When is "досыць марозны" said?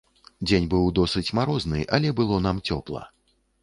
1.01-1.79